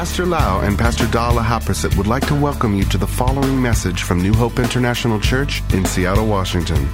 [0.00, 4.02] Pastor Lau and Pastor Dala Haprasit would like to welcome you to the following message
[4.02, 6.88] from New Hope International Church in Seattle, Washington.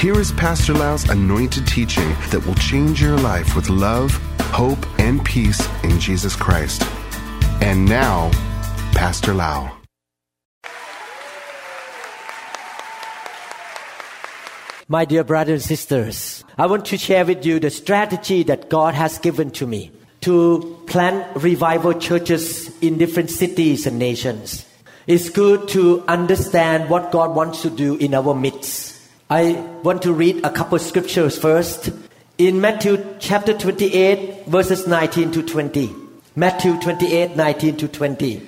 [0.00, 5.22] Here is Pastor Lau's anointed teaching that will change your life with love, hope, and
[5.22, 6.82] peace in Jesus Christ.
[7.60, 8.30] And now,
[8.94, 9.70] Pastor Lau.
[14.88, 18.94] My dear brothers and sisters, I want to share with you the strategy that God
[18.94, 19.92] has given to me
[20.22, 24.66] to plant revival churches in different cities and nations.
[25.06, 29.00] It's good to understand what God wants to do in our midst.
[29.30, 29.52] I
[29.82, 31.90] want to read a couple scriptures first.
[32.38, 35.94] In Matthew chapter 28, verses 19 to 20.
[36.36, 38.42] Matthew 28, 19 to 20.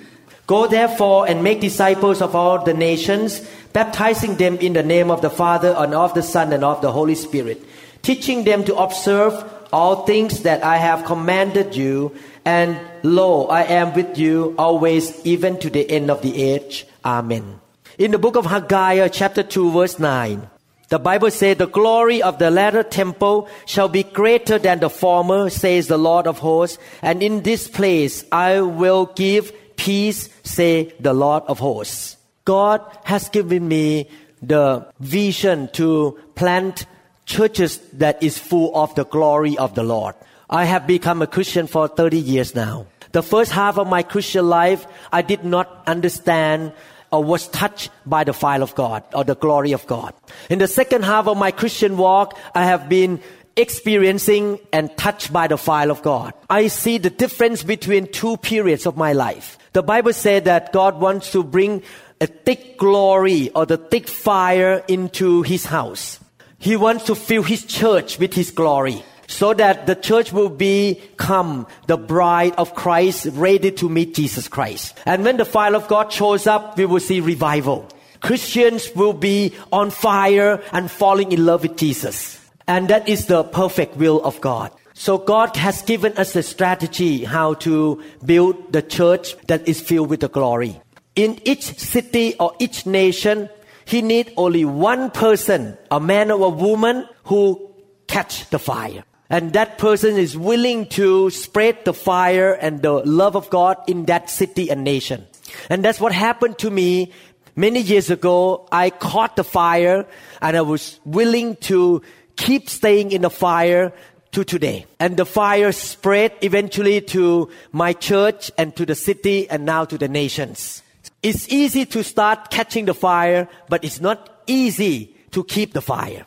[0.46, 3.40] Go therefore and make disciples of all the nations,
[3.72, 6.92] baptizing them in the name of the Father and of the Son and of the
[6.92, 7.62] Holy Spirit,
[8.02, 13.94] teaching them to observe all things that I have commanded you, and lo, I am
[13.94, 16.86] with you always, even to the end of the age.
[17.04, 17.60] Amen.
[17.98, 20.48] In the book of Haggai, chapter 2, verse 9,
[20.88, 25.48] the Bible says, The glory of the latter temple shall be greater than the former,
[25.48, 31.14] says the Lord of hosts, and in this place I will give peace, say the
[31.14, 32.16] Lord of hosts.
[32.44, 34.08] God has given me
[34.42, 36.86] the vision to plant
[37.30, 40.14] churches that is full of the glory of the Lord.
[40.50, 42.86] I have become a Christian for 30 years now.
[43.12, 46.72] The first half of my Christian life, I did not understand
[47.12, 50.14] or was touched by the fire of God or the glory of God.
[50.48, 53.20] In the second half of my Christian walk, I have been
[53.56, 56.34] experiencing and touched by the fire of God.
[56.48, 59.58] I see the difference between two periods of my life.
[59.72, 61.82] The Bible said that God wants to bring
[62.20, 66.19] a thick glory or the thick fire into his house.
[66.60, 71.66] He wants to fill his church with his glory so that the church will become
[71.86, 74.94] the bride of Christ ready to meet Jesus Christ.
[75.06, 77.88] And when the fire of God shows up, we will see revival.
[78.20, 82.38] Christians will be on fire and falling in love with Jesus.
[82.68, 84.70] And that is the perfect will of God.
[84.92, 90.10] So God has given us a strategy how to build the church that is filled
[90.10, 90.78] with the glory.
[91.16, 93.48] In each city or each nation,
[93.90, 97.70] he need only one person, a man or a woman who
[98.06, 99.04] catch the fire.
[99.28, 104.06] And that person is willing to spread the fire and the love of God in
[104.06, 105.26] that city and nation.
[105.68, 107.12] And that's what happened to me
[107.56, 108.68] many years ago.
[108.72, 110.06] I caught the fire
[110.40, 112.02] and I was willing to
[112.36, 113.92] keep staying in the fire
[114.32, 114.86] to today.
[114.98, 119.98] And the fire spread eventually to my church and to the city and now to
[119.98, 120.82] the nations.
[121.22, 126.26] It's easy to start catching the fire, but it's not easy to keep the fire.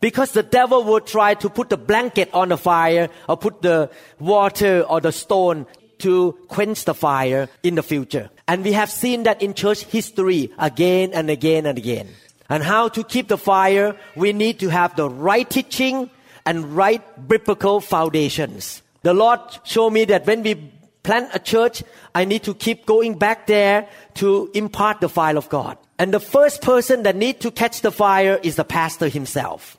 [0.00, 3.90] Because the devil will try to put the blanket on the fire or put the
[4.18, 5.66] water or the stone
[5.98, 8.30] to quench the fire in the future.
[8.48, 12.08] And we have seen that in church history again and again and again.
[12.48, 16.10] And how to keep the fire, we need to have the right teaching
[16.46, 18.82] and right biblical foundations.
[19.02, 20.72] The Lord showed me that when we
[21.02, 21.82] plant a church,
[22.14, 25.78] I need to keep going back there to impart the fire of God.
[25.98, 29.76] And the first person that need to catch the fire is the pastor himself.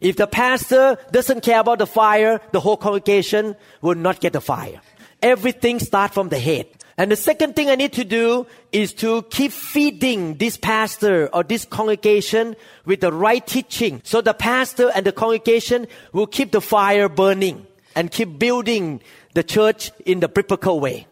[0.00, 4.40] If the pastor doesn't care about the fire, the whole congregation will not get the
[4.40, 4.80] fire.
[5.22, 6.66] Everything starts from the head.
[6.98, 11.42] And the second thing I need to do is to keep feeding this pastor or
[11.42, 14.02] this congregation with the right teaching.
[14.04, 19.00] So the pastor and the congregation will keep the fire burning and keep building
[19.34, 21.06] the church in the biblical way.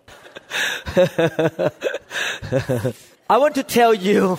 [3.31, 4.39] I want to tell you,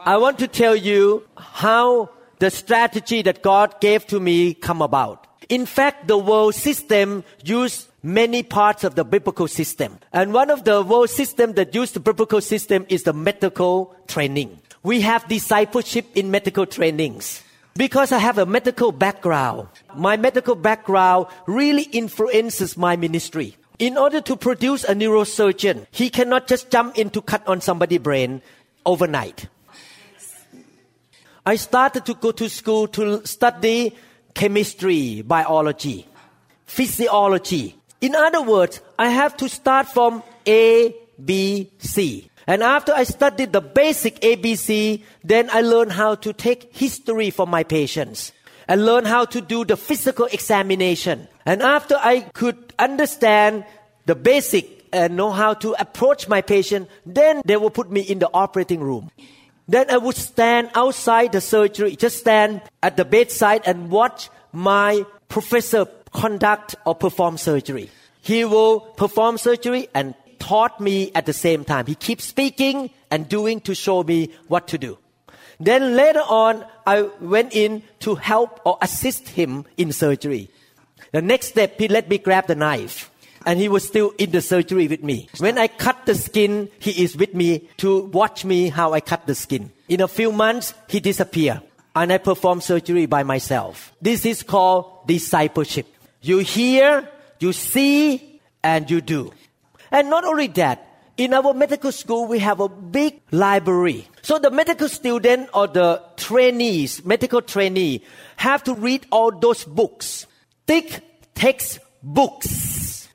[0.00, 5.26] I want to tell you how the strategy that God gave to me come about.
[5.48, 9.98] In fact, the world system used many parts of the biblical system.
[10.12, 14.60] And one of the world system that used the biblical system is the medical training.
[14.82, 17.42] We have discipleship in medical trainings.
[17.76, 23.56] Because I have a medical background, my medical background really influences my ministry.
[23.78, 27.98] In order to produce a neurosurgeon, he cannot just jump in to cut on somebody's
[27.98, 28.40] brain
[28.86, 29.48] overnight.
[31.44, 33.94] I started to go to school to study
[34.32, 36.06] chemistry, biology,
[36.64, 37.76] physiology.
[38.00, 42.30] In other words, I have to start from A, B, C.
[42.46, 47.50] And after I studied the basic ABC, then I learned how to take history from
[47.50, 48.32] my patients
[48.68, 51.28] and learn how to do the physical examination.
[51.44, 53.64] And after I could understand
[54.06, 58.20] the basic and know how to approach my patient, then they will put me in
[58.20, 59.10] the operating room.
[59.68, 65.04] Then I would stand outside the surgery, just stand at the bedside and watch my
[65.28, 67.90] professor conduct or perform surgery.
[68.20, 70.14] He will perform surgery and
[70.46, 71.86] taught me at the same time.
[71.86, 74.96] He keeps speaking and doing to show me what to do.
[75.58, 80.48] Then later on, I went in to help or assist him in surgery.
[81.10, 83.10] The next step, he let me grab the knife.
[83.44, 85.28] And he was still in the surgery with me.
[85.38, 89.26] When I cut the skin, he is with me to watch me how I cut
[89.26, 89.72] the skin.
[89.88, 91.62] In a few months, he disappeared.
[91.94, 93.92] And I perform surgery by myself.
[94.02, 95.86] This is called discipleship.
[96.20, 97.08] You hear,
[97.40, 99.32] you see, and you do.
[99.90, 100.86] And not only that,
[101.16, 104.06] in our medical school, we have a big library.
[104.22, 108.04] So the medical student or the trainees, medical trainee,
[108.36, 110.26] have to read all those books,
[110.66, 111.02] thick
[111.34, 113.08] textbooks.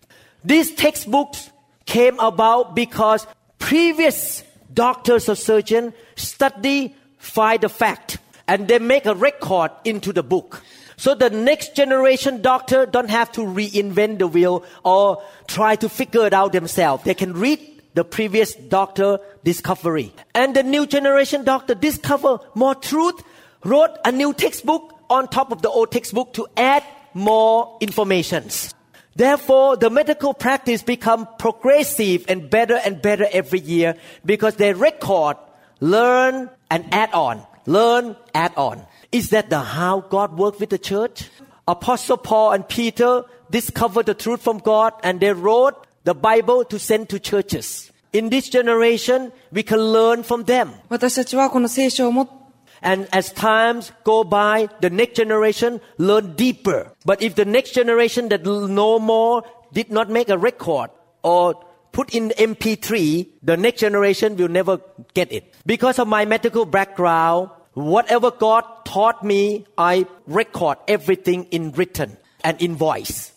[0.43, 1.51] These textbooks
[1.85, 3.27] came about because
[3.59, 10.23] previous doctors or surgeons study, find the fact, and they make a record into the
[10.23, 10.63] book.
[11.01, 16.27] So the next generation doctor don't have to reinvent the wheel or try to figure
[16.27, 17.03] it out themselves.
[17.05, 20.13] They can read the previous doctor discovery.
[20.35, 23.19] And the new generation doctor discover more truth,
[23.63, 26.83] wrote a new textbook on top of the old textbook to add
[27.15, 28.71] more informations.
[29.15, 35.37] Therefore, the medical practice become progressive and better and better every year because they record,
[35.79, 37.41] learn, and add on.
[37.65, 38.85] Learn, add on.
[39.12, 41.30] Is that the how God worked with the church?
[41.68, 46.78] Apostle Paul and Peter discovered the truth from God and they wrote the Bible to
[46.78, 47.90] send to churches.
[48.12, 50.72] In this generation, we can learn from them.
[50.88, 52.46] 私たちはこの聖書をも
[52.82, 56.92] And as times go by, the next generation learn deeper.
[57.04, 60.90] But if the next generation that know more did not make a record
[61.22, 61.54] or
[61.92, 64.78] put in MP3, the next generation will never
[65.14, 65.54] get it.
[65.64, 72.61] Because of my medical background, whatever God taught me, I record everything in written and
[72.61, 73.31] in voice.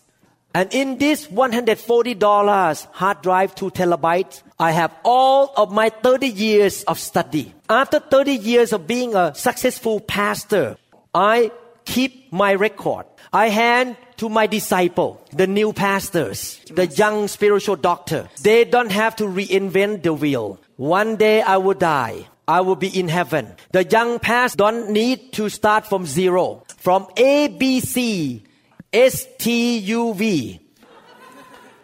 [0.56, 6.84] And in this $140 hard drive, 2 terabytes, I have all of my 30 years
[6.84, 7.52] of study.
[7.68, 10.76] After 30 years of being a successful pastor,
[11.12, 11.50] I
[11.84, 13.06] keep my record.
[13.32, 18.28] I hand to my disciple, the new pastors, the young spiritual doctor.
[18.42, 20.60] They don't have to reinvent the wheel.
[20.76, 22.26] One day I will die.
[22.46, 23.54] I will be in heaven.
[23.72, 26.64] The young pastor don't need to start from zero.
[26.76, 28.44] From A, B, C,
[28.92, 30.60] S T U V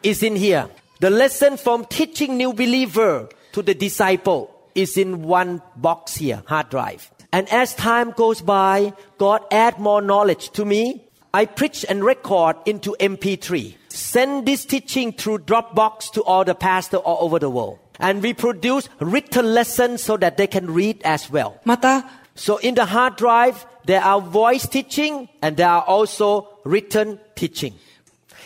[0.03, 0.69] is in here.
[1.01, 6.69] The lesson from teaching new believer to the disciple is in one box here, hard
[6.69, 7.11] drive.
[7.33, 11.07] And as time goes by, God add more knowledge to me.
[11.33, 13.75] I preach and record into MP3.
[13.89, 17.79] Send this teaching through Dropbox to all the pastors all over the world.
[18.01, 21.61] And we produce written lessons so that they can read as well.
[21.65, 22.05] また
[22.35, 27.75] So in the hard drive, there are voice teaching and there are also written teaching.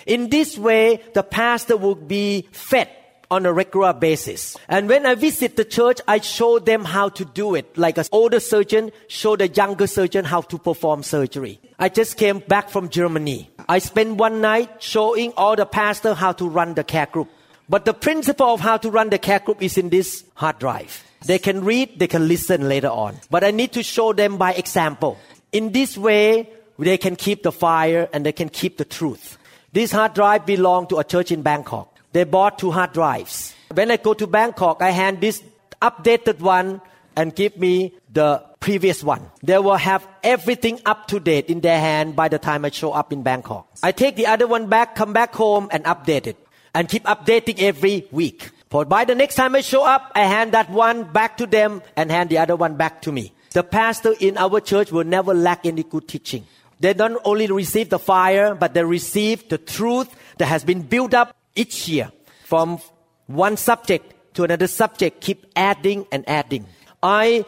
[0.06, 2.88] In this way, the pastor will be fed
[3.30, 4.56] on a regular basis.
[4.68, 7.76] And when I visit the church, I show them how to do it.
[7.76, 11.60] Like an older surgeon show the younger surgeon how to perform surgery.
[11.78, 13.50] I just came back from Germany.
[13.68, 17.28] I spent one night showing all the pastor how to run the care group.
[17.68, 21.02] But the principle of how to run the care group is in this hard drive.
[21.24, 23.16] They can read, they can listen later on.
[23.30, 25.18] But I need to show them by example.
[25.52, 29.38] In this way, they can keep the fire and they can keep the truth.
[29.72, 31.96] This hard drive belonged to a church in Bangkok.
[32.12, 33.54] They bought two hard drives.
[33.72, 35.42] When I go to Bangkok, I hand this
[35.80, 36.80] updated one
[37.16, 39.30] and give me the previous one.
[39.42, 42.92] They will have everything up to date in their hand by the time I show
[42.92, 43.66] up in Bangkok.
[43.82, 46.36] I take the other one back, come back home and update it
[46.74, 48.50] and keep updating every week.
[48.70, 51.82] For by the next time I show up, I hand that one back to them
[51.96, 53.32] and hand the other one back to me.
[53.52, 56.44] The pastor in our church will never lack any good teaching.
[56.80, 61.14] They don't only receive the fire, but they receive the truth that has been built
[61.14, 62.10] up each year
[62.44, 62.80] from
[63.26, 66.66] one subject to another subject, keep adding and adding.
[67.02, 67.44] I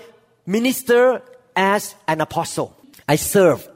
[0.47, 1.23] minister
[1.56, 2.76] as an apostle.
[3.09, 3.68] I serve.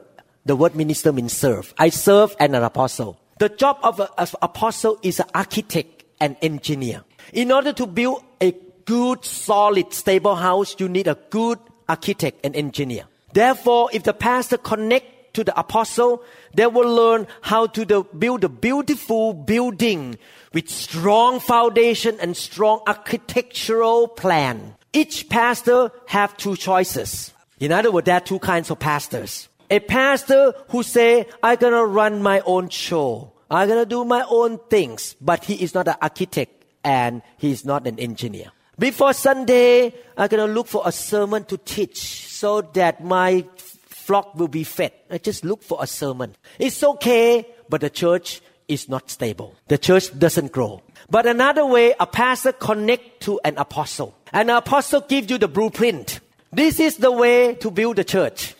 [0.45, 1.73] The word minister means serve.
[1.77, 3.19] I serve as an apostle.
[3.41, 4.07] The job of an
[4.43, 7.01] apostle is an architect and engineer.
[7.33, 8.53] In order to build a
[8.85, 11.57] good, solid, stable house, you need a good
[11.89, 13.05] architect and engineer.
[13.33, 16.21] Therefore, if the pastor connect to the apostle,
[16.53, 20.19] they will learn how to build a beautiful building
[20.53, 24.75] with strong foundation and strong architectural plan.
[24.93, 27.33] Each pastor have two choices.
[27.59, 29.49] In other words, there are two kinds of pastors.
[29.71, 33.31] A pastor who say, I'm gonna run my own show.
[33.49, 37.63] I'm gonna do my own things, but he is not an architect and he is
[37.63, 38.51] not an engineer.
[38.77, 44.49] Before Sunday, I'm gonna look for a sermon to teach so that my flock will
[44.49, 44.91] be fed.
[45.09, 46.35] I just look for a sermon.
[46.59, 49.55] It's okay, but the church is not stable.
[49.69, 50.81] The church doesn't grow.
[51.09, 54.17] But another way, a pastor connect to an apostle.
[54.33, 56.19] An apostle gives you the blueprint.
[56.51, 58.55] This is the way to build the church.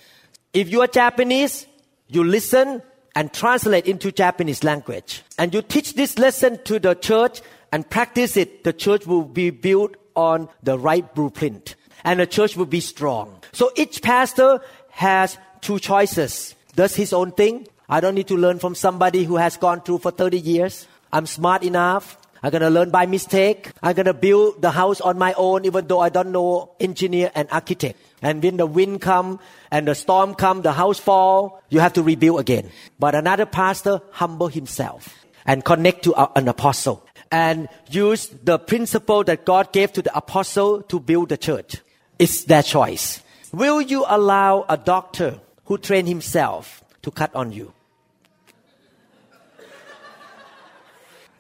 [0.54, 1.66] If you are Japanese,
[2.08, 2.82] you listen
[3.16, 5.24] and translate into Japanese language.
[5.38, 7.42] And you teach this lesson to the church
[7.72, 8.64] and practice it.
[8.66, 11.76] The church will be built on the right blueprint.
[12.04, 13.42] And the church will be strong.
[13.54, 14.60] So each pastor
[14.92, 16.56] has two choices.
[16.76, 17.68] Does his own thing.
[17.88, 20.88] I don't need to learn from somebody who has gone through for 30 years.
[21.14, 22.18] I'm smart enough.
[22.44, 23.72] I'm gonna learn by mistake.
[23.84, 27.48] I'm gonna build the house on my own, even though I don't know engineer and
[27.52, 28.00] architect.
[28.22, 32.04] And when the wind come and the storm come, the house fall, you have to
[32.04, 32.72] rebuild again.
[32.98, 39.46] But another pastor humble himself and connect to an apostle and use the principle that
[39.46, 41.78] God gave to the apostle to build the church.
[42.20, 43.22] It's their choice.
[43.54, 47.74] Will you allow a doctor who trained himself to cut on you?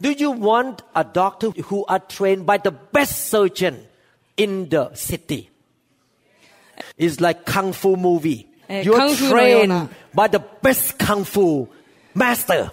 [0.01, 3.86] Do you want a doctor who are trained by the best surgeon
[4.36, 5.51] in the city?
[6.98, 8.48] It's like kung fu movie.
[8.67, 11.70] Eh, You're kung trained by the best kung fu
[12.15, 12.72] master.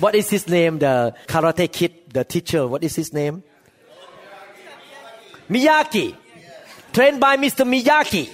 [0.00, 0.80] what is his name?
[0.80, 2.66] The karate kid, the teacher.
[2.66, 3.44] What is his name?
[5.48, 6.16] Miyaki.
[6.92, 7.64] Trained by Mr.
[7.64, 8.28] Miyaki.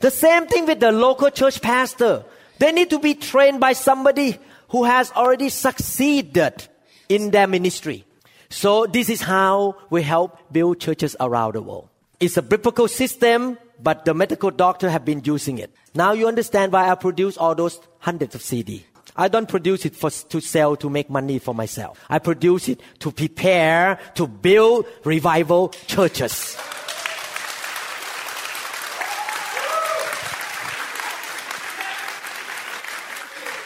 [0.00, 2.24] The same thing with the local church pastor.
[2.62, 4.38] They need to be trained by somebody
[4.68, 6.68] who has already succeeded
[7.08, 8.04] in their ministry.
[8.50, 11.88] So this is how we help build churches around the world.
[12.20, 15.74] It's a biblical system, but the medical doctor have been using it.
[15.96, 18.86] Now you understand why I produce all those hundreds of CD.
[19.16, 21.98] I don't produce it for, to sell to make money for myself.
[22.08, 26.56] I produce it to prepare to build revival churches.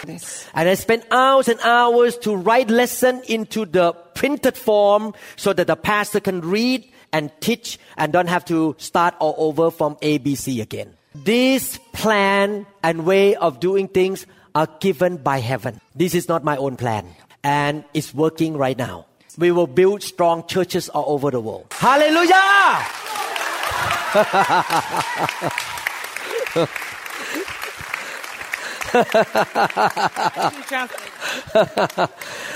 [0.07, 0.49] This.
[0.55, 5.67] And I spent hours and hours to write lesson into the printed form so that
[5.67, 10.61] the pastor can read and teach and don't have to start all over from ABC
[10.61, 10.95] again.
[11.15, 15.81] This plan and way of doing things are given by heaven.
[15.95, 17.07] This is not my own plan.
[17.43, 19.07] And it's working right now.
[19.39, 21.67] We will build strong churches all over the world.
[21.73, 22.87] Hallelujah!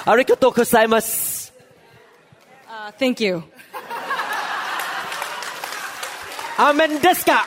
[0.06, 1.50] Arigato gozaimasu.
[2.68, 3.42] Uh, thank you.
[6.58, 7.40] Amen deska.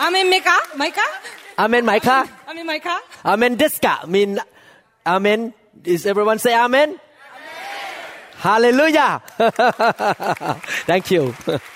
[0.00, 0.56] Amen meka?
[0.76, 1.10] Micah?
[1.58, 2.28] Amen Micah?
[2.48, 3.00] Amen Micah?
[3.24, 4.06] Amen deska.
[4.06, 4.38] Mean
[5.06, 5.52] Amen.
[5.82, 6.88] Does everyone say Amen?
[6.90, 7.00] amen.
[8.38, 9.22] Hallelujah.
[10.86, 11.34] Thank you.